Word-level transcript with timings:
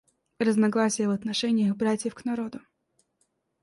Разногласие 0.39 1.07
в 1.07 1.11
отношениях 1.11 1.75
братьев 1.77 2.15
к 2.15 2.25
народу. 2.25 2.59